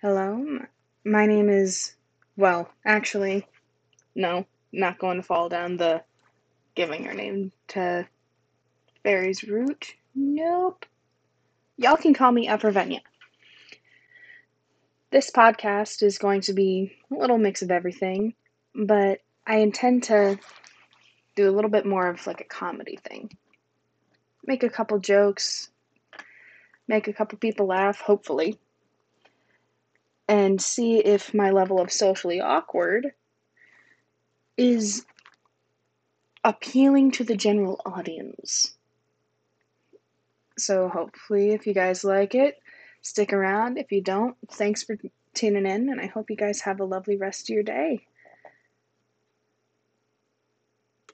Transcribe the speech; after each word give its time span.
Hello, 0.00 0.60
my 1.04 1.26
name 1.26 1.48
is. 1.48 1.96
Well, 2.36 2.70
actually, 2.86 3.44
no, 4.14 4.46
not 4.70 5.00
going 5.00 5.16
to 5.16 5.24
fall 5.24 5.48
down 5.48 5.76
the 5.76 6.04
giving 6.76 7.02
your 7.02 7.14
name 7.14 7.50
to 7.68 8.06
fairies 9.02 9.42
route. 9.42 9.92
Nope. 10.14 10.86
Y'all 11.76 11.96
can 11.96 12.14
call 12.14 12.30
me 12.30 12.46
Evervenia. 12.46 13.00
This 15.10 15.32
podcast 15.32 16.04
is 16.04 16.16
going 16.16 16.42
to 16.42 16.52
be 16.52 16.92
a 17.10 17.16
little 17.16 17.38
mix 17.38 17.62
of 17.62 17.72
everything, 17.72 18.34
but 18.76 19.18
I 19.48 19.56
intend 19.56 20.04
to 20.04 20.38
do 21.34 21.50
a 21.50 21.54
little 21.54 21.70
bit 21.70 21.86
more 21.86 22.06
of 22.06 22.24
like 22.24 22.40
a 22.40 22.44
comedy 22.44 23.00
thing. 23.02 23.32
Make 24.46 24.62
a 24.62 24.70
couple 24.70 25.00
jokes, 25.00 25.70
make 26.86 27.08
a 27.08 27.12
couple 27.12 27.36
people 27.38 27.66
laugh, 27.66 28.00
hopefully, 28.00 28.60
and 30.48 30.62
see 30.62 30.96
if 30.96 31.34
my 31.34 31.50
level 31.50 31.78
of 31.78 31.92
socially 31.92 32.40
awkward 32.40 33.12
is 34.56 35.04
appealing 36.42 37.10
to 37.10 37.22
the 37.22 37.36
general 37.36 37.78
audience. 37.84 38.72
So, 40.56 40.88
hopefully, 40.88 41.50
if 41.50 41.66
you 41.66 41.74
guys 41.74 42.02
like 42.02 42.34
it, 42.34 42.56
stick 43.02 43.34
around. 43.34 43.76
If 43.76 43.92
you 43.92 44.00
don't, 44.00 44.38
thanks 44.50 44.82
for 44.82 44.96
tuning 45.34 45.66
in, 45.66 45.90
and 45.90 46.00
I 46.00 46.06
hope 46.06 46.30
you 46.30 46.36
guys 46.36 46.62
have 46.62 46.80
a 46.80 46.84
lovely 46.86 47.18
rest 47.18 47.50
of 47.50 47.54
your 47.54 47.62
day. 47.62 48.06